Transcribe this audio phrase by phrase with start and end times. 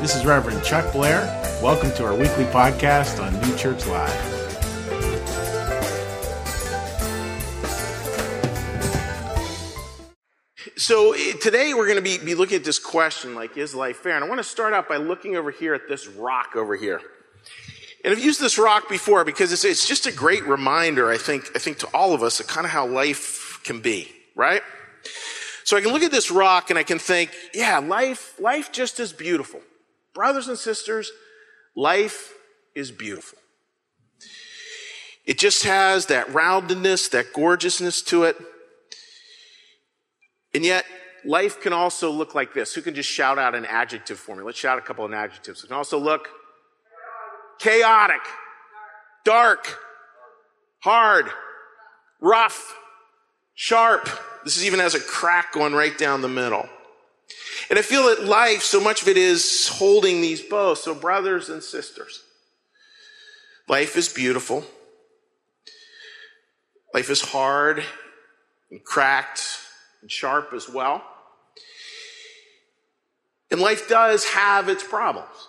[0.00, 1.22] This is Reverend Chuck Blair.
[1.62, 4.12] Welcome to our weekly podcast on New Church Live.
[10.76, 13.96] So eh, today we're going to be, be looking at this question like, is life
[13.96, 14.14] fair?
[14.16, 17.00] And I want to start out by looking over here at this rock over here.
[18.04, 21.50] And I've used this rock before because it's, it's just a great reminder, I think,
[21.54, 24.60] I think to all of us of kind of how life can be, right?
[25.64, 29.00] So I can look at this rock and I can think, yeah, life, life just
[29.00, 29.62] is beautiful.
[30.16, 31.12] Brothers and sisters,
[31.76, 32.32] life
[32.74, 33.38] is beautiful.
[35.26, 38.36] It just has that roundedness, that gorgeousness to it.
[40.54, 40.86] And yet,
[41.26, 42.72] life can also look like this.
[42.72, 44.42] Who can just shout out an adjective for me?
[44.42, 45.62] Let's shout a couple of adjectives.
[45.62, 46.30] It can also look
[47.58, 48.22] chaotic,
[49.22, 49.78] dark,
[50.78, 51.26] hard,
[52.22, 52.74] rough,
[53.54, 54.08] sharp.
[54.44, 56.66] This even has a crack going right down the middle.
[57.68, 60.78] And I feel that life, so much of it is holding these both.
[60.78, 62.22] So, brothers and sisters,
[63.68, 64.64] life is beautiful.
[66.94, 67.84] Life is hard
[68.70, 69.42] and cracked
[70.00, 71.02] and sharp as well.
[73.50, 75.48] And life does have its problems.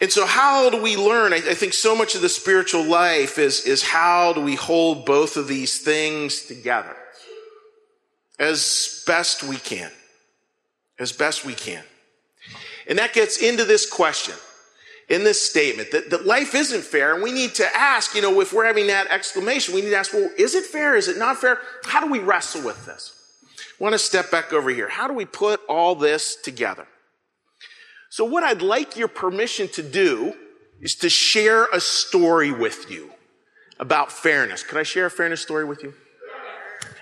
[0.00, 1.32] And so, how do we learn?
[1.32, 5.04] I, I, think so much of the spiritual life is, is how do we hold
[5.04, 6.96] both of these things together
[8.38, 9.90] as best we can.
[10.98, 11.84] As best we can.
[12.88, 14.34] And that gets into this question,
[15.08, 17.14] in this statement, that, that life isn't fair.
[17.14, 19.96] And we need to ask, you know, if we're having that exclamation, we need to
[19.96, 20.96] ask, well, is it fair?
[20.96, 21.58] Is it not fair?
[21.84, 23.14] How do we wrestle with this?
[23.78, 24.88] I want to step back over here.
[24.88, 26.86] How do we put all this together?
[28.10, 30.34] So, what I'd like your permission to do
[30.80, 33.10] is to share a story with you
[33.78, 34.62] about fairness.
[34.62, 35.94] Could I share a fairness story with you?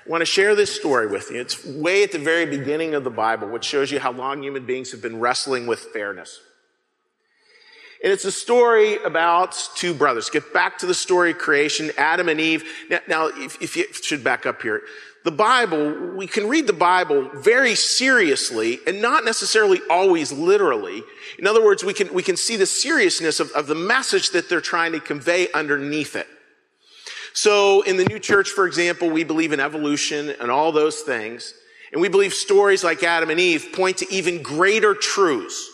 [0.07, 1.41] I want to share this story with you.
[1.41, 4.65] It's way at the very beginning of the Bible, which shows you how long human
[4.65, 6.41] beings have been wrestling with fairness.
[8.05, 10.31] And it's a story about two brothers.
[10.31, 12.65] Get back to the story of creation, Adam and Eve.
[12.89, 14.83] Now, now if, if, you should back up here,
[15.25, 21.03] the Bible, we can read the Bible very seriously and not necessarily always literally.
[21.37, 24.49] In other words, we can, we can see the seriousness of, of the message that
[24.49, 26.29] they're trying to convey underneath it.
[27.37, 31.53] So in the new church, for example, we believe in evolution and all those things.
[31.93, 35.71] And we believe stories like Adam and Eve point to even greater truths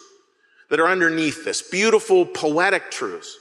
[0.71, 1.63] that are underneath this.
[1.63, 3.39] Beautiful, poetic truths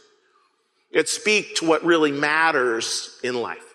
[0.93, 3.73] that speak to what really matters in life.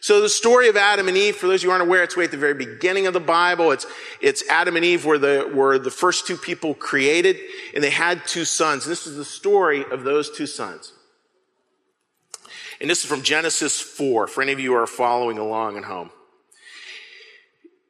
[0.00, 2.30] So the story of Adam and Eve, for those who aren't aware, it's way at
[2.30, 3.70] the very beginning of the Bible.
[3.70, 3.84] It's,
[4.22, 7.36] it's Adam and Eve were the, were the first two people created,
[7.74, 8.86] and they had two sons.
[8.86, 10.94] This is the story of those two sons.
[12.80, 15.84] And this is from Genesis 4, for any of you who are following along at
[15.84, 16.10] home.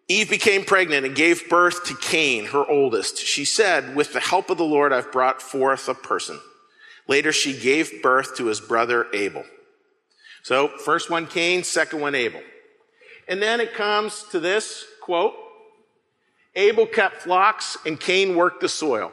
[0.09, 3.19] Eve became pregnant and gave birth to Cain, her oldest.
[3.19, 6.39] She said, with the help of the Lord, I've brought forth a person.
[7.09, 9.45] Later, she gave birth to his brother Abel.
[10.45, 12.41] So, first one Cain, second one Abel.
[13.27, 15.35] And then it comes to this quote
[16.55, 19.13] Abel kept flocks and Cain worked the soil.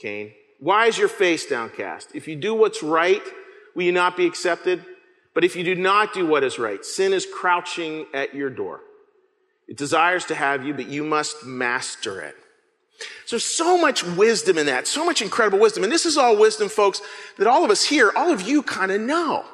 [0.00, 0.32] Cain?
[0.58, 2.10] Why is your face downcast?
[2.14, 3.22] If you do what's right,
[3.74, 4.84] will you not be accepted?
[5.34, 8.80] But if you do not do what is right, sin is crouching at your door.
[9.68, 12.34] It desires to have you, but you must master it.
[13.24, 15.84] So, so much wisdom in that, so much incredible wisdom.
[15.84, 17.00] And this is all wisdom, folks,
[17.38, 19.44] that all of us here, all of you kind of know.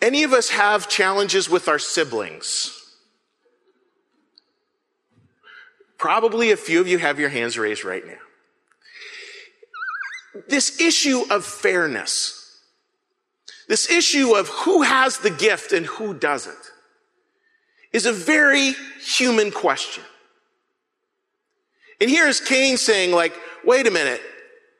[0.00, 2.81] Any of us have challenges with our siblings?
[6.02, 8.18] Probably a few of you have your hands raised right now.
[10.48, 12.60] This issue of fairness,
[13.68, 16.58] this issue of who has the gift and who doesn't
[17.92, 20.02] is a very human question.
[22.00, 23.34] And here is Cain saying, like,
[23.64, 24.22] wait a minute,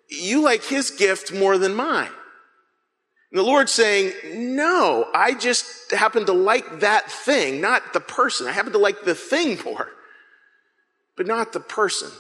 [0.09, 2.11] you like his gift more than mine.
[3.31, 8.49] And the Lord saying, no, I just happen to like that thing, not the person.
[8.49, 9.89] I happen to like the thing more,
[11.17, 12.11] but not the person.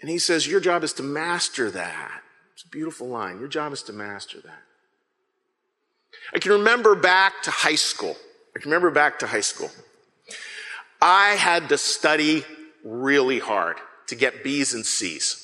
[0.00, 2.22] And he says, your job is to master that.
[2.54, 3.38] It's a beautiful line.
[3.38, 4.62] Your job is to master that.
[6.34, 8.16] I can remember back to high school.
[8.54, 9.70] I can remember back to high school.
[11.00, 12.44] I had to study
[12.84, 13.76] really hard
[14.08, 15.42] to get B's and C's.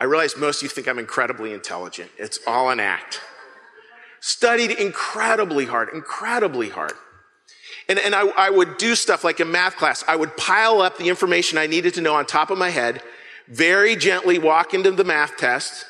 [0.00, 2.10] I realize most of you think I'm incredibly intelligent.
[2.18, 3.20] It's all an act.
[4.20, 6.94] Studied incredibly hard, incredibly hard.
[7.88, 10.04] And, and I, I would do stuff like in math class.
[10.08, 13.02] I would pile up the information I needed to know on top of my head,
[13.48, 15.84] very gently walk into the math test,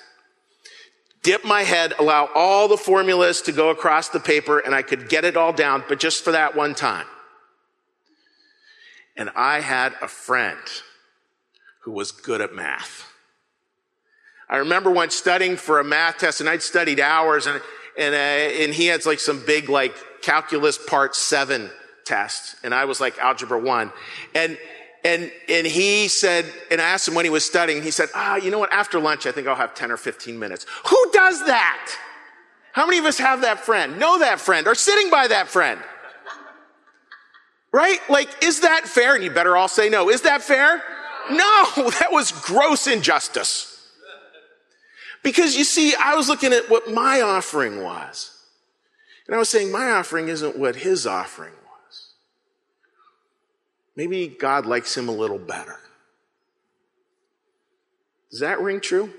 [1.22, 5.08] dip my head, allow all the formulas to go across the paper, and I could
[5.08, 7.06] get it all down, but just for that one time.
[9.16, 10.58] And I had a friend
[11.82, 13.08] who was good at math.
[14.50, 17.62] I remember once studying for a math test, and I'd studied hours, and,
[17.96, 21.70] and, uh, and he had like some big, like, calculus part seven
[22.04, 23.92] test, and I was like algebra one.
[24.34, 24.58] And,
[25.04, 28.36] and, and he said, and I asked him when he was studying, he said, ah,
[28.36, 28.72] you know what?
[28.72, 30.66] After lunch, I think I'll have 10 or 15 minutes.
[30.86, 31.96] Who does that?
[32.72, 35.80] How many of us have that friend, know that friend, or sitting by that friend?
[37.70, 37.98] Right?
[38.08, 39.14] Like, is that fair?
[39.14, 40.08] And you better all say no.
[40.08, 40.82] Is that fair?
[41.30, 41.64] No,
[42.00, 43.70] that was gross injustice.
[45.22, 48.30] Because you see, I was looking at what my offering was.
[49.26, 51.54] And I was saying, my offering isn't what his offering.
[53.96, 55.78] Maybe God likes him a little better.
[58.30, 59.12] Does that ring true?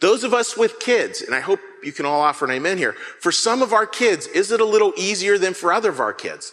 [0.00, 2.94] Those of us with kids, and I hope you can all offer an amen here,
[3.20, 6.12] for some of our kids, is it a little easier than for other of our
[6.12, 6.52] kids?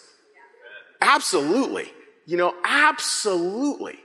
[1.02, 1.92] Absolutely.
[2.26, 4.00] You know, absolutely.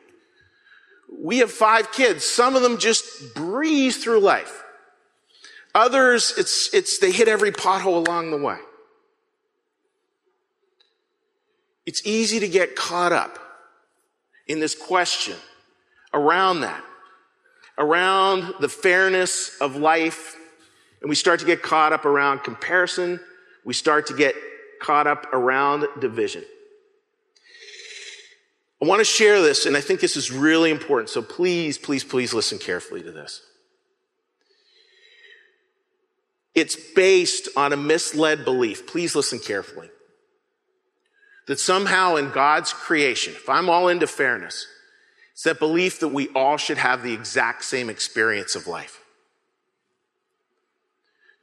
[1.13, 2.25] We have five kids.
[2.25, 4.63] Some of them just breeze through life.
[5.75, 8.59] Others, it's, it's, they hit every pothole along the way.
[11.87, 13.39] It's easy to get caught up
[14.47, 15.37] in this question
[16.15, 16.83] around that,
[17.79, 20.37] around the fairness of life.
[21.01, 23.19] And we start to get caught up around comparison.
[23.65, 24.35] We start to get
[24.81, 26.45] caught up around division.
[28.81, 31.09] I want to share this, and I think this is really important.
[31.09, 33.41] So please, please, please listen carefully to this.
[36.55, 38.87] It's based on a misled belief.
[38.87, 39.89] Please listen carefully.
[41.47, 44.67] That somehow in God's creation, if I'm all into fairness,
[45.33, 49.01] it's that belief that we all should have the exact same experience of life.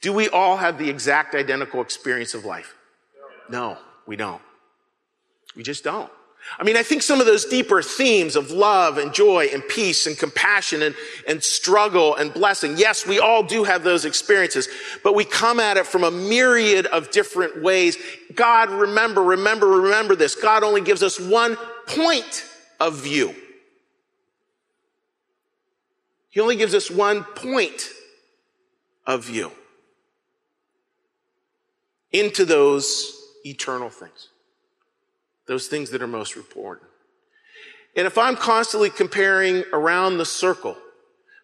[0.01, 2.75] Do we all have the exact identical experience of life?
[3.49, 4.41] No, we don't.
[5.55, 6.09] We just don't.
[6.57, 10.07] I mean, I think some of those deeper themes of love and joy and peace
[10.07, 10.95] and compassion and,
[11.27, 14.67] and struggle and blessing, yes, we all do have those experiences,
[15.03, 17.97] but we come at it from a myriad of different ways.
[18.33, 20.35] God, remember, remember, remember this.
[20.35, 21.55] God only gives us one
[21.87, 22.45] point
[22.79, 23.35] of view.
[26.29, 27.89] He only gives us one point
[29.05, 29.51] of view
[32.11, 33.15] into those
[33.45, 34.29] eternal things
[35.49, 36.87] those things that are most important.
[37.97, 40.77] And if I'm constantly comparing around the circle,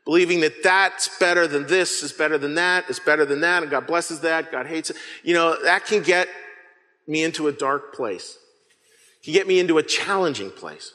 [0.05, 3.71] believing that that's better than this is better than that is better than that, and
[3.71, 6.29] God blesses that, God hates it, you know, that can get
[7.07, 8.37] me into a dark place.
[9.23, 10.93] Can get me into a challenging place.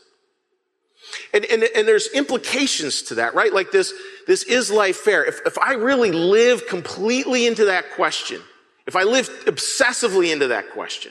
[1.35, 3.53] And, and, and there's implications to that, right?
[3.53, 3.93] Like this,
[4.29, 5.25] this is life fair?
[5.25, 8.41] If, if I really live completely into that question,
[8.87, 11.11] if I live obsessively into that question,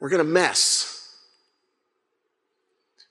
[0.00, 0.92] we're going to mess.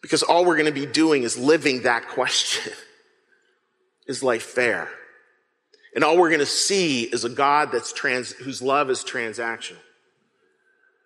[0.01, 2.73] Because all we're going to be doing is living that question.
[4.07, 4.89] is life fair?
[5.95, 9.77] And all we're going to see is a God that's trans, whose love is transactional.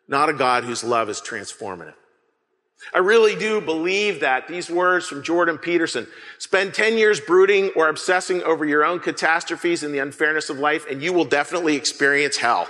[0.07, 1.93] Not a God whose love is transformative.
[2.93, 7.89] I really do believe that these words from Jordan Peterson spend 10 years brooding or
[7.89, 12.37] obsessing over your own catastrophes and the unfairness of life, and you will definitely experience
[12.37, 12.67] hell.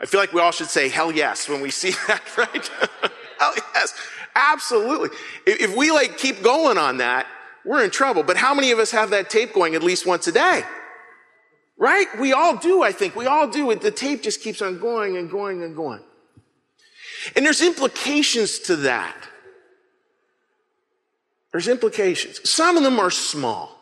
[0.00, 2.68] I feel like we all should say hell yes when we see that, right?
[3.38, 3.94] hell yes.
[4.34, 5.10] Absolutely.
[5.46, 7.26] If we like keep going on that,
[7.64, 8.22] we're in trouble.
[8.22, 10.62] But how many of us have that tape going at least once a day?
[11.78, 12.06] Right?
[12.18, 13.16] We all do, I think.
[13.16, 13.74] We all do.
[13.74, 16.02] The tape just keeps on going and going and going.
[17.34, 19.16] And there's implications to that.
[21.52, 22.48] There's implications.
[22.48, 23.78] Some of them are small.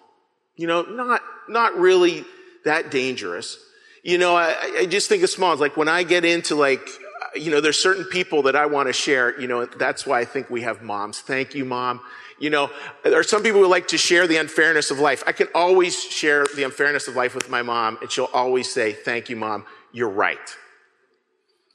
[0.56, 2.24] You know, not, not really
[2.64, 3.58] that dangerous.
[4.02, 5.56] You know, I, I just think of small.
[5.56, 6.86] Like when I get into like,
[7.34, 9.40] you know, there's certain people that I want to share.
[9.40, 11.20] You know, that's why I think we have moms.
[11.20, 12.00] Thank you, mom.
[12.38, 12.70] You know,
[13.04, 15.22] there are some people who like to share the unfairness of life.
[15.26, 18.92] I can always share the unfairness of life with my mom, and she'll always say,
[18.92, 19.64] "Thank you, mom.
[19.92, 20.56] You're right."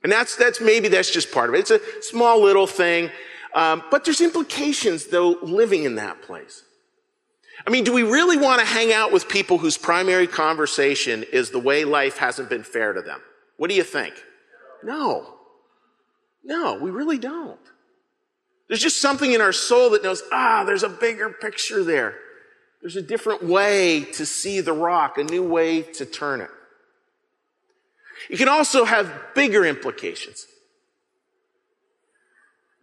[0.04, 1.60] And that's that's maybe that's just part of it.
[1.60, 3.10] It's a small little thing,
[3.56, 6.64] um, but there's implications though living in that place.
[7.66, 11.50] I mean, do we really want to hang out with people whose primary conversation is
[11.50, 13.22] the way life hasn't been fair to them?
[13.58, 14.14] What do you think?
[14.84, 15.36] No.
[16.44, 17.60] No, we really don't.
[18.68, 22.16] There's just something in our soul that knows, ah, there's a bigger picture there.
[22.82, 26.50] There's a different way to see the rock, a new way to turn it.
[28.30, 30.46] It can also have bigger implications.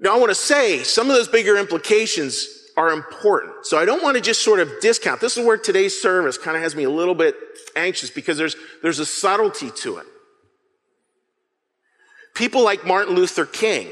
[0.00, 3.66] Now, I want to say some of those bigger implications are important.
[3.66, 5.20] So I don't want to just sort of discount.
[5.20, 7.36] This is where today's service kind of has me a little bit
[7.76, 10.06] anxious because there's, there's a subtlety to it.
[12.34, 13.88] People like Martin Luther King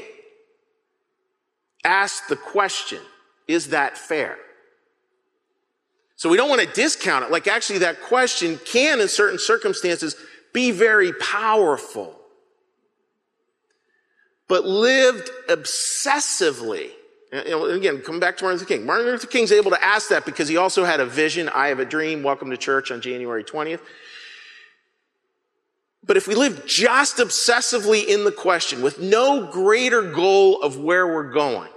[1.85, 2.99] asked the question,
[3.47, 4.37] is that fair?
[6.17, 7.31] So we don't want to discount it.
[7.31, 10.15] Like actually that question can in certain circumstances
[10.53, 12.19] be very powerful.
[14.49, 16.91] But lived obsessively
[17.33, 18.85] know, again, come back to Martin Luther King.
[18.85, 21.49] Martin Luther King's able to ask that because he also had a vision.
[21.49, 22.21] I have a dream.
[22.23, 23.81] Welcome to church on January 20th.
[26.05, 31.07] But if we live just obsessively in the question with no greater goal of where
[31.07, 31.69] we're going,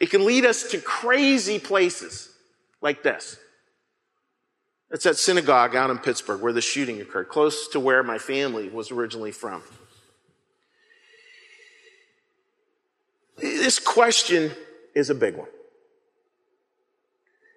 [0.00, 2.28] it can lead us to crazy places
[2.80, 3.38] like this.
[4.90, 8.68] It's that synagogue out in Pittsburgh where the shooting occurred, close to where my family
[8.68, 9.62] was originally from.
[13.42, 14.52] This question
[14.94, 15.48] is a big one.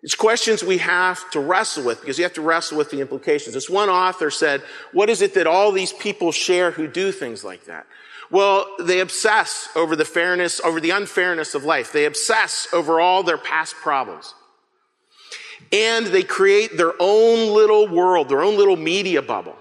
[0.02, 3.54] It's questions we have to wrestle with because you have to wrestle with the implications.
[3.54, 4.62] This one author said,
[4.92, 7.88] what is it that all these people share who do things like that?
[8.30, 11.92] Well, they obsess over the fairness, over the unfairness of life.
[11.92, 14.34] They obsess over all their past problems.
[15.72, 19.58] And they create their own little world, their own little media bubble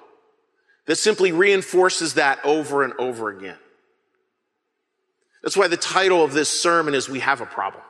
[0.87, 3.57] that simply reinforces that over and over again.
[5.45, 7.83] That's why the title of this sermon is We Have a Problem.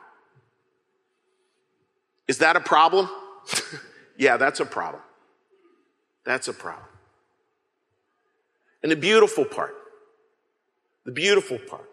[2.27, 3.09] Is that a problem?
[4.17, 5.01] yeah, that's a problem.
[6.25, 6.89] That's a problem.
[8.83, 9.73] And the beautiful part,
[11.05, 11.89] the beautiful part,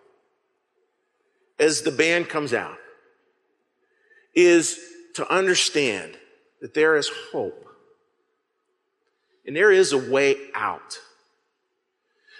[1.60, 2.78] as the band comes out,
[4.34, 4.80] is
[5.14, 6.18] to understand
[6.60, 7.68] that there is hope.
[9.46, 10.98] And there is a way out.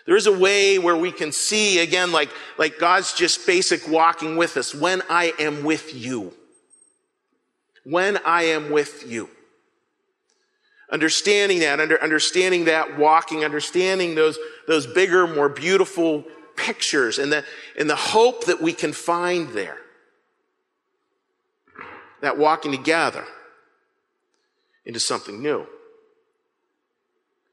[0.04, 4.36] There is a way where we can see again, like, like God's just basic walking
[4.36, 6.32] with us when I am with you.
[7.84, 9.28] When I am with you.
[10.90, 16.24] Understanding that, under, understanding that walking, understanding those, those bigger, more beautiful
[16.56, 17.44] pictures and the,
[17.78, 19.78] and the hope that we can find there.
[22.20, 23.24] That walking together
[24.84, 25.66] into something new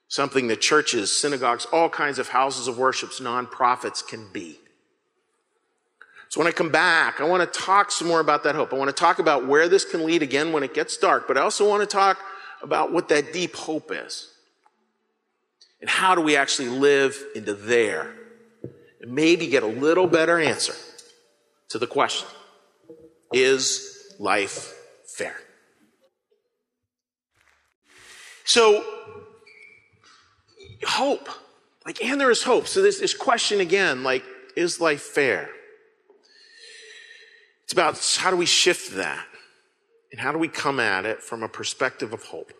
[0.10, 4.60] something that churches, synagogues, all kinds of houses of worships, nonprofits can be.
[6.30, 8.74] So when I come back, I want to talk some more about that hope.
[8.74, 11.38] I want to talk about where this can lead again when it gets dark, but
[11.38, 12.20] I also want to talk
[12.62, 14.32] about what that deep hope is.
[15.82, 18.13] And how do we actually live into there?
[19.01, 20.74] And maybe get a little better answer
[21.70, 22.28] to the question.
[23.32, 24.74] Is life
[25.06, 25.36] fair?
[28.44, 28.84] So
[30.88, 31.30] hope.
[31.86, 32.68] Like, and there is hope.
[32.68, 34.24] So this, this question again, like,
[34.56, 35.50] is life fair?
[37.64, 39.26] It's about how do we shift that?
[40.12, 42.52] And how do we come at it from a perspective of hope?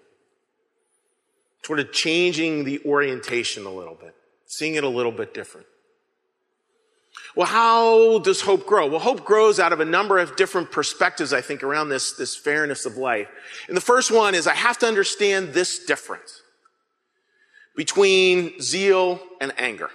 [1.64, 5.68] Sort of changing the orientation a little bit, seeing it a little bit different.
[7.36, 8.88] Well, how does hope grow?
[8.88, 12.36] Well, hope grows out of a number of different perspectives, I think, around this, this
[12.36, 13.28] fairness of life.
[13.68, 16.42] And the first one is I have to understand this difference
[17.76, 19.90] between zeal and anger.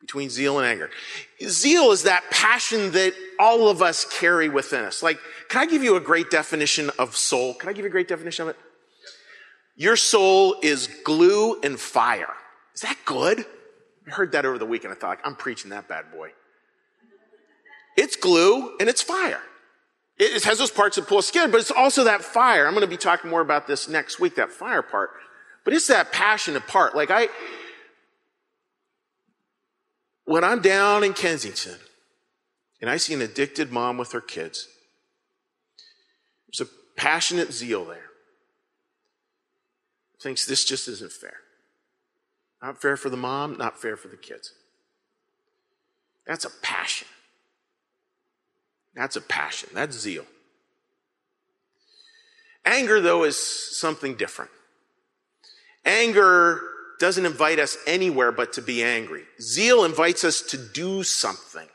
[0.00, 0.90] Between zeal and anger.
[1.42, 5.02] Zeal is that passion that all of us carry within us.
[5.02, 7.54] Like, can I give you a great definition of soul?
[7.54, 8.56] Can I give you a great definition of it?
[9.74, 12.32] Your soul is glue and fire.
[12.74, 13.44] Is that good?
[14.06, 14.92] I heard that over the weekend.
[14.92, 16.30] I thought, like, I'm preaching that bad boy.
[17.96, 19.40] It's glue and it's fire.
[20.18, 22.66] It has those parts that pull us together, but it's also that fire.
[22.66, 25.10] I'm going to be talking more about this next week, that fire part.
[25.66, 26.94] But it's that passionate part.
[26.94, 27.26] Like I,
[30.24, 31.74] when I'm down in Kensington
[32.80, 34.68] and I see an addicted mom with her kids,
[36.46, 38.10] there's a passionate zeal there.
[40.20, 41.38] Thinks this just isn't fair.
[42.62, 44.52] Not fair for the mom, not fair for the kids.
[46.28, 47.08] That's a passion.
[48.94, 49.70] That's a passion.
[49.74, 50.26] That's zeal.
[52.64, 54.52] Anger, though, is something different.
[55.86, 56.60] Anger
[57.00, 59.22] doesn't invite us anywhere but to be angry.
[59.40, 61.68] Zeal invites us to do something,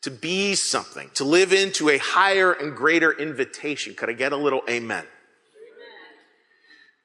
[0.00, 3.94] to be something, to live into a higher and greater invitation.
[3.94, 5.04] Could I get a little amen?
[5.04, 5.06] amen?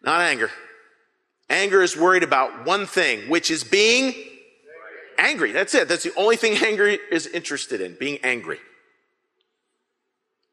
[0.03, 0.51] Not anger.
[1.49, 4.13] Anger is worried about one thing, which is being
[5.19, 5.51] Angry.
[5.51, 5.89] That's it.
[5.89, 8.57] That's the only thing anger is interested in, being angry.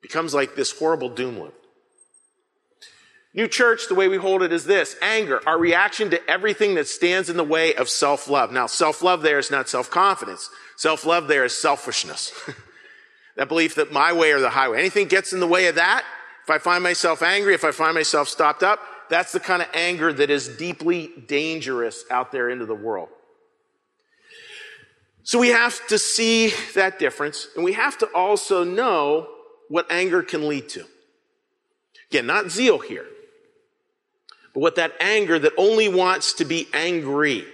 [0.03, 1.55] Becomes like this horrible doom loop.
[3.37, 6.89] New church, the way we hold it is this anger, our reaction to everything that
[6.89, 8.51] stands in the way of self love.
[8.51, 10.49] Now, self love there is not self confidence.
[10.77, 12.33] Self love there is selfishness.
[13.37, 14.79] that belief that my way or the highway.
[14.79, 16.03] Anything gets in the way of that,
[16.45, 19.69] if I find myself angry, if I find myself stopped up, that's the kind of
[19.75, 23.09] anger that is deeply dangerous out there into the world.
[25.25, 29.29] So we have to see that difference, and we have to also know
[29.69, 30.87] what anger can lead to.
[32.11, 33.07] Again, not zeal here,
[34.57, 37.45] but what that anger that only wants to be angry,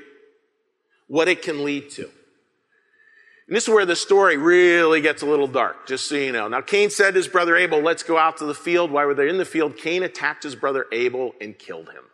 [1.08, 2.02] what it can lead to.
[2.04, 6.46] And this is where the story really gets a little dark, just so you know.
[6.46, 8.92] Now, Cain said to his brother Abel, Let's go out to the field.
[8.92, 12.04] While were they in the field, Cain attacked his brother Abel and killed him.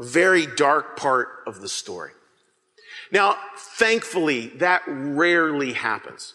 [0.00, 2.12] A very dark part of the story.
[3.12, 3.36] Now,
[3.76, 6.32] thankfully, that rarely happens.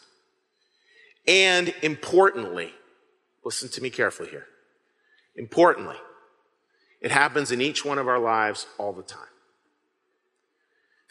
[1.28, 2.72] And importantly,
[3.44, 4.46] listen to me carefully here.
[5.36, 5.98] Importantly,
[7.04, 9.22] it happens in each one of our lives all the time.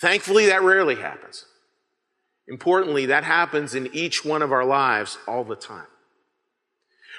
[0.00, 1.44] Thankfully, that rarely happens.
[2.48, 5.86] Importantly, that happens in each one of our lives all the time.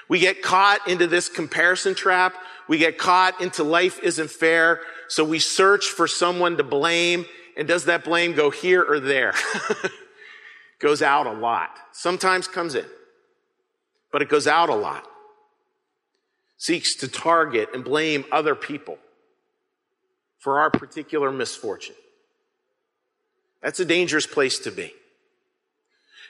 [0.08, 2.34] We get caught into this comparison trap.
[2.68, 4.80] We get caught into life isn't fair.
[5.08, 7.24] So we search for someone to blame.
[7.56, 9.32] And does that blame go here or there?
[10.80, 11.70] goes out a lot.
[11.92, 12.84] Sometimes comes in,
[14.12, 15.06] but it goes out a lot.
[16.56, 18.98] Seeks to target and blame other people
[20.38, 21.96] for our particular misfortune.
[23.62, 24.92] That's a dangerous place to be.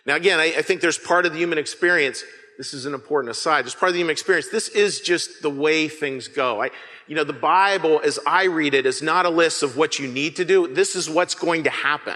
[0.07, 2.23] Now, again, I, I, think there's part of the human experience.
[2.59, 3.64] This is an important aside.
[3.64, 4.50] There's part of the human experience.
[4.50, 6.62] This is just the way things go.
[6.62, 6.71] I,
[7.07, 10.07] you know, the Bible, as I read it, is not a list of what you
[10.07, 10.69] need to do.
[10.73, 12.14] This is what's going to happen.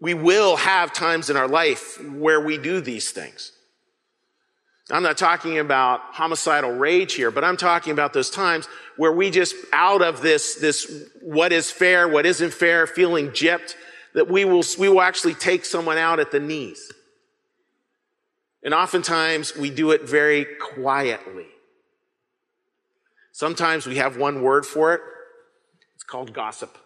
[0.00, 3.52] We will have times in our life where we do these things.
[4.90, 9.30] I'm not talking about homicidal rage here, but I'm talking about those times where we
[9.30, 13.74] just out of this, this what is fair, what isn't fair, feeling gypped,
[14.14, 16.92] that we will, we will actually take someone out at the knees.
[18.62, 21.46] And oftentimes we do it very quietly.
[23.32, 25.00] Sometimes we have one word for it.
[25.94, 26.76] It's called gossip.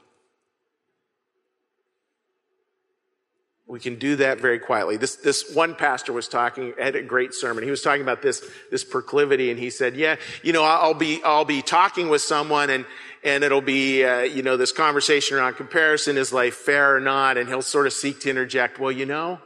[3.69, 4.97] We can do that very quietly.
[4.97, 7.65] This, this one pastor was talking, had a great sermon.
[7.65, 11.23] He was talking about this, this proclivity and he said, yeah, you know, I'll be,
[11.23, 12.87] I'll be talking with someone and,
[13.23, 17.37] and it'll be, uh, you know, this conversation around comparison is life fair or not?
[17.37, 19.39] And he'll sort of seek to interject, well, you know,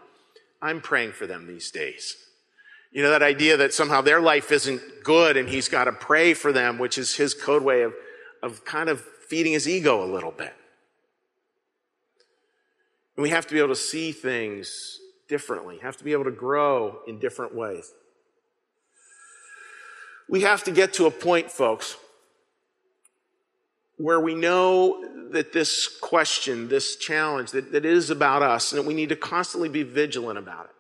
[0.61, 2.14] I'm praying for them these days.
[2.92, 6.35] You know, that idea that somehow their life isn't good and he's got to pray
[6.35, 7.92] for them, which is his code way of,
[8.40, 10.54] of kind of feeding his ego a little bit.
[13.22, 16.32] And we have to be able to see things differently, have to be able to
[16.32, 17.92] grow in different ways.
[20.28, 21.96] We have to get to a point, folks,
[23.96, 28.88] where we know that this question, this challenge, that, that is about us, and that
[28.88, 30.72] we need to constantly be vigilant about it.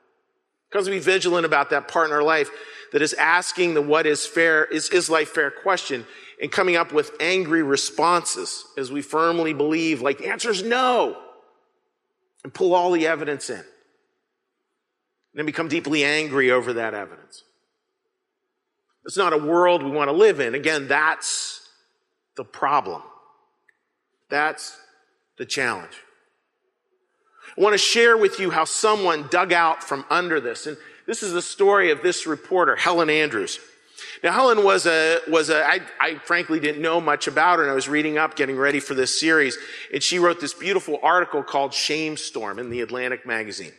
[0.68, 2.50] Because we be vigilant about that part in our life
[2.90, 6.04] that is asking the what is fair, is, is life fair question
[6.40, 11.21] and coming up with angry responses as we firmly believe, like the answer is no,
[12.44, 13.56] and pull all the evidence in.
[13.56, 13.64] And
[15.34, 17.44] then become deeply angry over that evidence.
[19.04, 20.54] It's not a world we want to live in.
[20.54, 21.68] Again, that's
[22.36, 23.02] the problem.
[24.30, 24.76] That's
[25.38, 25.92] the challenge.
[27.56, 30.66] I want to share with you how someone dug out from under this.
[30.66, 30.76] And
[31.06, 33.58] this is the story of this reporter, Helen Andrews.
[34.22, 37.70] Now, Helen was a, was a, I, I frankly didn't know much about her and
[37.70, 39.58] I was reading up, getting ready for this series.
[39.92, 43.72] And she wrote this beautiful article called Shame Storm in the Atlantic magazine.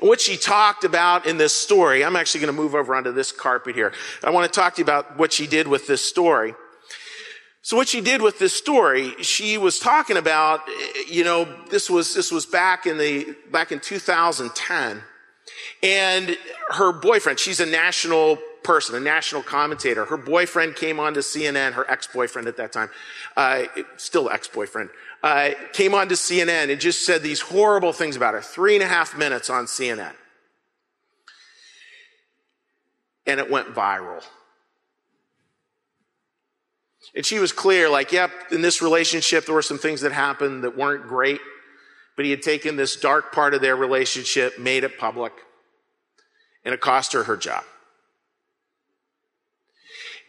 [0.00, 3.12] And what she talked about in this story, I'm actually going to move over onto
[3.12, 3.92] this carpet here.
[4.22, 6.54] I want to talk to you about what she did with this story.
[7.64, 10.62] So what she did with this story, she was talking about,
[11.08, 15.02] you know, this was, this was back in the, back in 2010.
[15.82, 16.36] And
[16.70, 20.04] her boyfriend, she's a national person, a national commentator.
[20.04, 22.90] Her boyfriend came on to CNN, her ex-boyfriend at that time,
[23.36, 23.64] uh,
[23.96, 24.90] still ex-boyfriend,
[25.22, 28.40] uh, came on to CNN and just said these horrible things about her.
[28.40, 30.12] Three and a half minutes on CNN.
[33.26, 34.22] And it went viral.
[37.14, 40.64] And she was clear, like, yep, in this relationship, there were some things that happened
[40.64, 41.40] that weren't great,
[42.16, 45.32] but he had taken this dark part of their relationship, made it public,
[46.64, 47.64] and it cost her her job.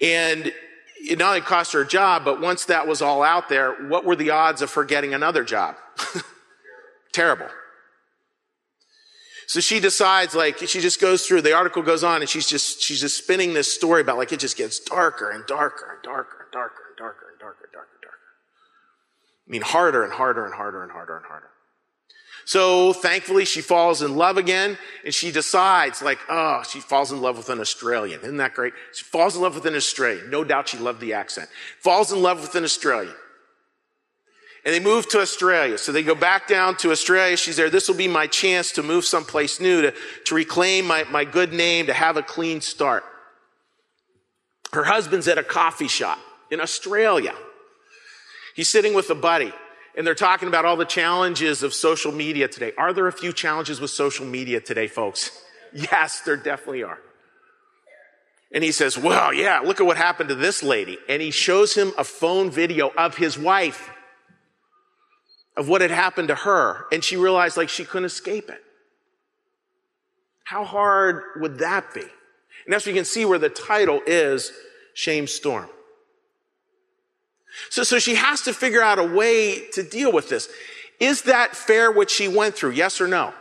[0.02, 0.54] And
[0.98, 4.06] it not only cost her a job, but once that was all out there, what
[4.06, 5.76] were the odds of her getting another job?
[7.14, 7.48] Terrible.
[9.48, 12.82] So she decides, like, she just goes through, the article goes on and she's just,
[12.82, 16.44] she's just spinning this story about like it just gets darker and darker and darker
[16.44, 18.18] and darker and darker and darker and darker and darker.
[19.48, 21.50] I mean, harder and harder and harder and harder and harder.
[22.46, 27.22] So thankfully she falls in love again and she decides like, oh, she falls in
[27.22, 28.22] love with an Australian.
[28.22, 28.74] Isn't that great?
[28.94, 30.30] She falls in love with an Australian.
[30.30, 31.50] No doubt she loved the accent.
[31.80, 33.16] Falls in love with an Australian
[34.66, 35.78] and they move to Australia.
[35.78, 37.36] So they go back down to Australia.
[37.36, 37.70] She's there.
[37.70, 39.94] This will be my chance to move someplace new, to,
[40.26, 43.04] to reclaim my, my good name, to have a clean start.
[44.72, 46.18] Her husband's at a coffee shop
[46.50, 47.34] in Australia.
[48.56, 49.52] He's sitting with a buddy
[49.96, 52.72] and they're talking about all the challenges of social media today.
[52.78, 55.40] Are there a few challenges with social media today, folks?
[55.76, 57.00] Yes, there definitely are.
[58.54, 61.00] And he says, well, yeah, look at what happened to this lady.
[61.10, 63.90] And he shows him a phone video of his wife
[65.56, 68.62] of what had happened to her, and she realized like she couldn't escape it.
[70.44, 72.02] How hard would that be?
[72.02, 74.52] And that's where you can see where the title is
[74.94, 75.70] Shame Storm.
[77.70, 80.50] So, so she has to figure out a way to deal with this.
[81.00, 82.72] Is that fair what she went through?
[82.72, 83.34] Yes or no?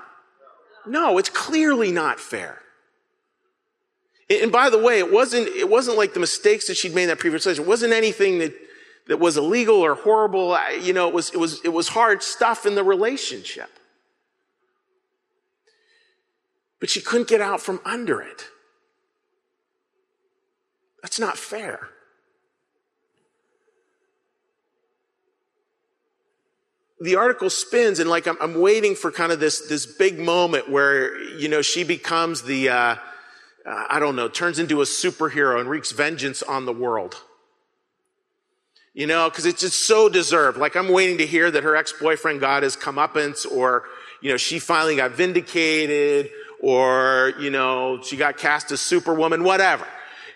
[0.86, 2.58] No, it's clearly not fair.
[4.28, 7.08] And by the way, it wasn't, it wasn't like the mistakes that she'd made in
[7.08, 7.66] that previous relationship.
[7.66, 8.54] It wasn't anything that
[9.08, 10.56] that was illegal or horrible.
[10.80, 13.70] You know, it was, it was, it was hard stuff in the relationship.
[16.80, 18.46] But she couldn't get out from under it.
[21.02, 21.88] That's not fair.
[27.02, 30.70] The article spins and like I'm, I'm, waiting for kind of this this big moment
[30.70, 32.96] where you know she becomes the uh, uh,
[33.66, 37.16] I don't know turns into a superhero and wreaks vengeance on the world.
[38.94, 40.58] You know, because it's just so deserved.
[40.58, 43.84] Like I'm waiting to hear that her ex-boyfriend got his comeuppance or,
[44.20, 49.86] you know, she finally got vindicated or, you know, she got cast as superwoman, whatever.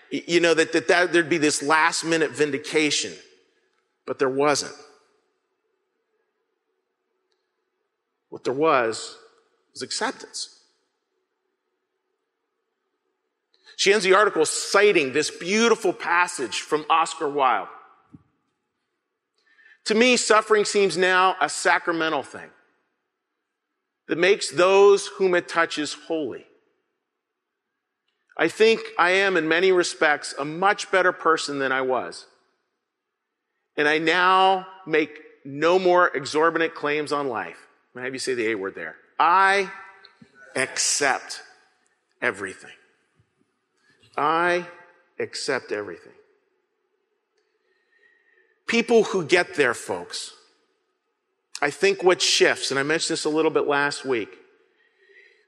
[0.09, 3.13] You know, that, that, that there'd be this last minute vindication.
[4.07, 4.73] But there wasn't.
[8.29, 9.17] What there was
[9.73, 10.57] was acceptance.
[13.75, 17.67] She ends the article citing this beautiful passage from Oscar Wilde.
[19.85, 22.49] To me, suffering seems now a sacramental thing
[24.07, 26.45] that makes those whom it touches holy.
[28.35, 32.25] I think I am, in many respects, a much better person than I was.
[33.75, 37.66] And I now make no more exorbitant claims on life.
[37.97, 38.95] I'm have you say the A word there.
[39.19, 39.71] I
[40.55, 41.41] accept
[42.21, 42.71] everything.
[44.15, 44.67] I
[45.19, 46.13] accept everything.
[48.67, 50.33] People who get there, folks,
[51.59, 54.29] I think what shifts, and I mentioned this a little bit last week,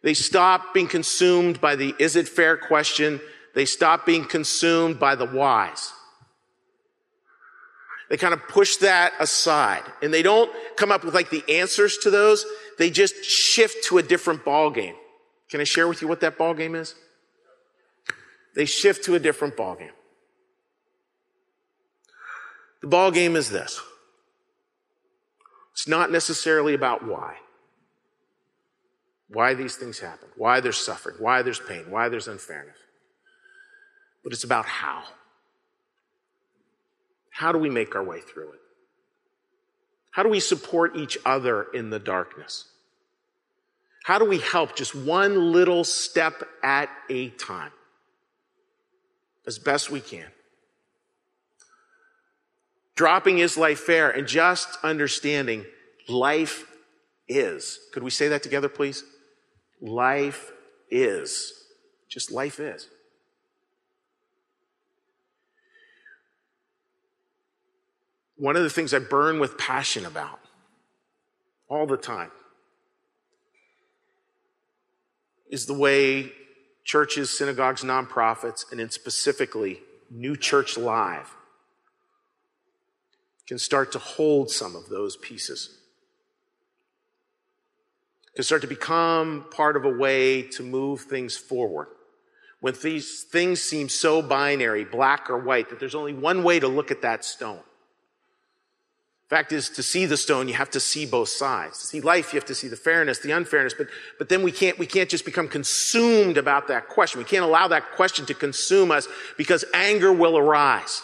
[0.01, 3.21] they stop being consumed by the is it fair question.
[3.53, 5.91] They stop being consumed by the whys.
[8.09, 11.97] They kind of push that aside and they don't come up with like the answers
[11.99, 12.45] to those.
[12.77, 14.95] They just shift to a different ball game.
[15.49, 16.95] Can I share with you what that ball game is?
[18.55, 19.91] They shift to a different ball game.
[22.81, 23.79] The ball game is this.
[25.73, 27.35] It's not necessarily about why.
[29.27, 32.77] Why these things happen, why there's suffering, why there's pain, why there's unfairness.
[34.23, 35.03] But it's about how.
[37.39, 38.59] How do we make our way through it?
[40.11, 42.65] How do we support each other in the darkness?
[44.03, 47.71] How do we help just one little step at a time?
[49.47, 50.27] As best we can
[52.99, 55.63] dropping is life fair and just understanding
[56.09, 56.65] life
[57.29, 57.79] is.
[57.93, 59.05] Could we say that together, please?
[59.79, 60.51] Life
[60.91, 61.53] is.
[62.09, 62.89] Just life is.
[68.39, 70.39] One of the things I burn with passion about
[71.67, 72.31] all the time
[75.49, 76.31] is the way
[76.85, 81.29] churches, synagogues, nonprofits, and in specifically New Church Live
[83.45, 85.77] can start to hold some of those pieces.
[88.35, 91.87] Can start to become part of a way to move things forward.
[92.61, 96.69] When these things seem so binary, black or white, that there's only one way to
[96.69, 97.59] look at that stone.
[99.29, 101.77] Fact is, to see the stone, you have to see both sides.
[101.81, 103.85] To see life, you have to see the fairness, the unfairness, but,
[104.17, 107.19] but then we can't, we can't just become consumed about that question.
[107.19, 111.03] We can't allow that question to consume us because anger will arise.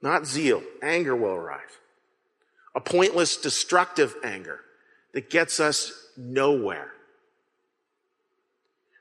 [0.00, 0.62] not zeal.
[0.80, 1.60] Anger will arise.
[2.76, 4.60] A pointless, destructive anger
[5.12, 6.92] that gets us nowhere.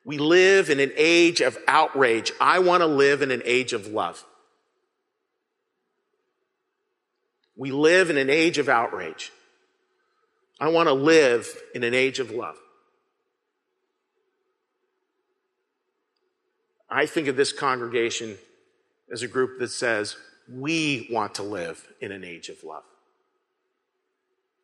[0.03, 2.31] We live in an age of outrage.
[2.41, 4.25] I want to live in an age of love.
[7.55, 9.31] We live in an age of outrage.
[10.59, 12.57] I want to live in an age of love.
[16.89, 18.37] I think of this congregation
[19.11, 20.15] as a group that says,
[20.49, 22.83] we want to live in an age of love.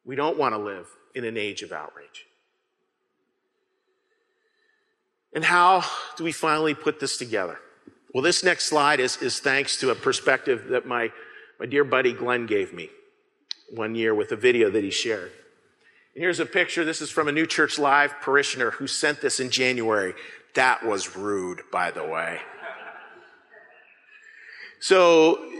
[0.06, 2.26] We don't want to live in an age of outrage.
[5.34, 5.84] And how
[6.18, 7.58] do we finally put this together?
[8.14, 11.12] Well, this next slide is, is thanks to a perspective that my,
[11.62, 12.90] my dear buddy Glenn gave me
[13.70, 15.32] one year with a video that he shared.
[16.16, 16.84] And here's a picture.
[16.84, 20.16] This is from a New Church Live parishioner who sent this in January.
[20.56, 22.40] That was rude, by the way.
[24.80, 25.52] So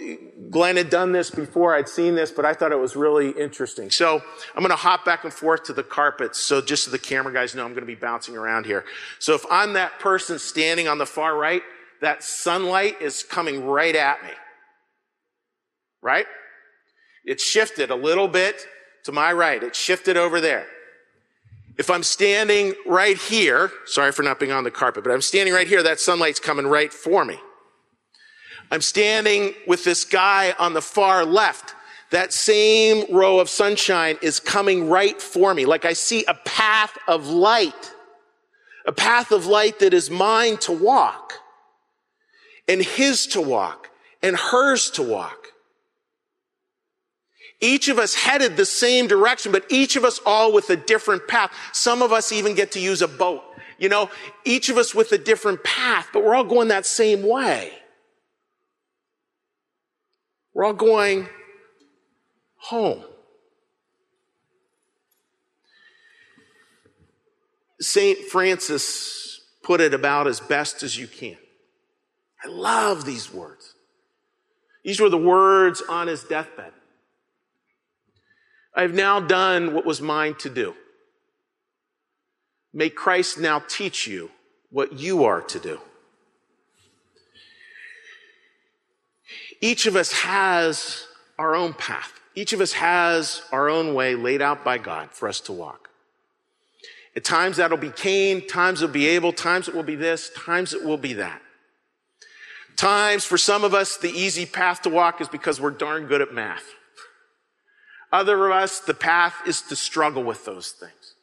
[0.50, 1.76] Glenn had done this before.
[1.76, 3.92] I'd seen this, but I thought it was really interesting.
[3.92, 4.24] So
[4.56, 6.40] I'm going to hop back and forth to the carpets.
[6.40, 8.86] So just so the camera guys know, I'm going to be bouncing around here.
[9.20, 11.62] So if I'm that person standing on the far right,
[12.02, 14.32] that sunlight is coming right at me.
[16.02, 16.26] Right?
[17.26, 18.66] It shifted a little bit
[19.04, 19.62] to my right.
[19.62, 20.66] It shifted over there.
[21.78, 25.54] If I'm standing right here, sorry for not being on the carpet, but I'm standing
[25.54, 27.40] right here, that sunlight's coming right for me.
[28.70, 31.76] I'm standing with this guy on the far left.
[32.12, 35.66] That same row of sunshine is coming right for me.
[35.66, 37.92] Like I see a path of light,
[38.86, 41.34] a path of light that is mine to walk
[42.68, 43.90] and his to walk
[44.22, 45.41] and hers to walk.
[47.62, 51.28] Each of us headed the same direction, but each of us all with a different
[51.28, 51.52] path.
[51.72, 53.44] Some of us even get to use a boat.
[53.78, 54.10] You know,
[54.44, 57.72] each of us with a different path, but we're all going that same way.
[60.54, 61.30] We're all going
[62.58, 63.04] home.
[67.80, 68.20] St.
[68.20, 71.38] Francis put it about as best as you can.
[72.44, 73.76] I love these words.
[74.84, 76.74] These were the words on his deathbed.
[78.74, 80.76] I have now done what was mine to do.
[82.74, 84.32] May Christ now teach you
[84.70, 85.80] what you are to do.
[89.60, 91.06] Each of us has
[91.38, 92.14] our own path.
[92.34, 95.90] Each of us has our own way laid out by God for us to walk.
[97.16, 100.74] At times that'll be Cain, times it'll be Abel, times it will be this, times
[100.74, 101.42] it will be that.
[102.78, 106.22] Times for some of us, the easy path to walk is because we're darn good
[106.22, 106.64] at math.
[108.12, 111.16] Other of us, the path is to struggle with those things.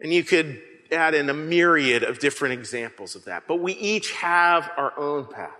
[0.00, 4.12] And you could add in a myriad of different examples of that, but we each
[4.12, 5.50] have our own path.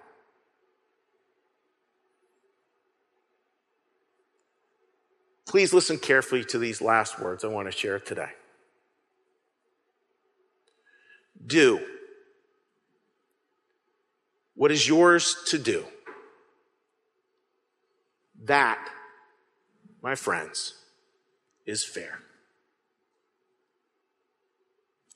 [5.47, 8.29] Please listen carefully to these last words I want to share today.
[11.45, 11.81] Do
[14.55, 15.85] what is yours to do.
[18.45, 18.79] That,
[20.03, 20.75] my friends,
[21.67, 22.21] is fair.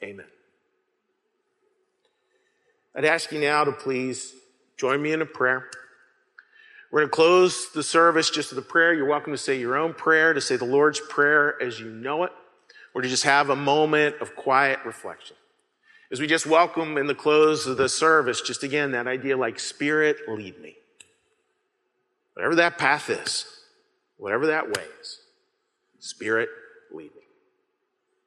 [0.03, 0.27] Amen.
[2.95, 4.35] I'd ask you now to please
[4.77, 5.71] join me in a prayer.
[6.91, 8.93] We're going to close the service just with a prayer.
[8.93, 12.25] You're welcome to say your own prayer, to say the Lord's Prayer as you know
[12.25, 12.33] it,
[12.95, 15.37] or to just have a moment of quiet reflection.
[16.11, 19.59] As we just welcome in the close of the service, just again, that idea like,
[19.59, 20.77] Spirit, lead me.
[22.35, 23.47] Whatever that path is,
[24.23, 24.67] whatever that
[25.01, 25.19] is,
[25.99, 26.49] Spirit,
[26.93, 27.23] lead me.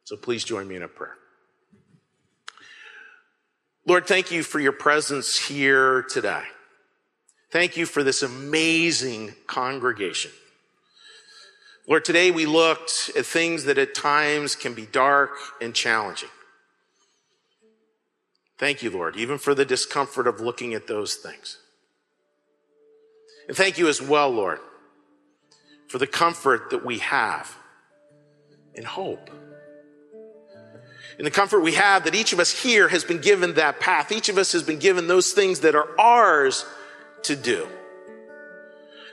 [0.04, 1.16] So please join me in a prayer.
[3.88, 6.44] Lord, thank you for your presence here today.
[7.50, 10.32] Thank you for this amazing congregation.
[11.88, 15.32] Lord, today we looked at things that at times can be dark
[15.62, 16.30] and challenging.
[18.58, 21.58] Thank you, Lord, even for the discomfort of looking at those things.
[23.48, 24.60] And thank you as well, Lord,
[25.88, 27.56] for the comfort that we have
[28.74, 29.30] in hope.
[31.18, 34.12] In the comfort we have that each of us here has been given that path.
[34.12, 36.66] Each of us has been given those things that are ours
[37.24, 37.68] to do.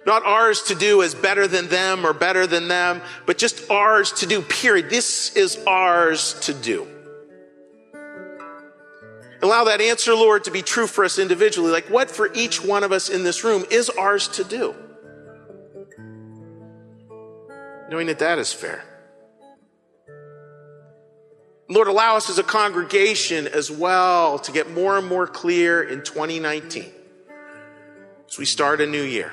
[0.05, 4.13] Not ours to do as better than them or better than them, but just ours
[4.15, 4.91] to do, period.
[4.91, 6.89] This is ours to do.
[9.43, 11.71] Allow that answer, Lord, to be true for us individually.
[11.71, 14.75] Like what for each one of us in this room is ours to do
[17.93, 18.83] knowing that that is fair.
[21.69, 26.03] Lord, allow us as a congregation as well to get more and more clear in
[26.03, 26.91] 2019
[28.27, 29.31] as we start a new year.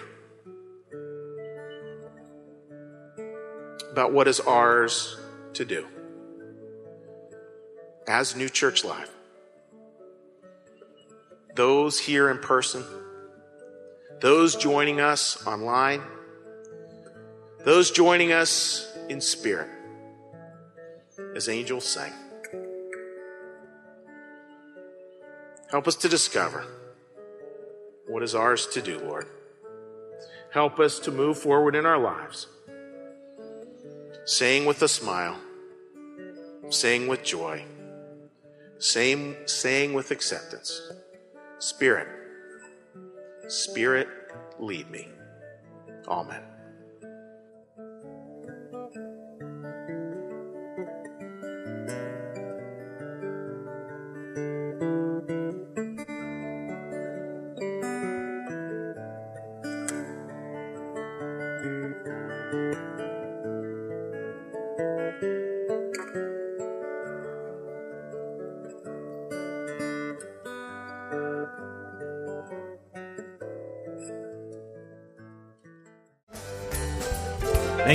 [3.93, 5.15] About what is ours
[5.53, 5.87] to do.
[8.09, 9.09] As New Church Live.
[11.55, 12.83] Those here in person,
[14.19, 16.01] those joining us online
[17.63, 19.69] those joining us in spirit,
[21.35, 22.13] as angels sing.
[25.69, 26.65] Help us to discover
[28.07, 29.27] what is ours to do, Lord.
[30.51, 32.47] Help us to move forward in our lives,
[34.25, 35.37] saying with a smile,
[36.69, 37.63] saying with joy,
[38.79, 40.91] saying, saying with acceptance,
[41.59, 42.07] Spirit,
[43.47, 44.07] Spirit,
[44.59, 45.09] lead me.
[46.07, 46.41] Amen.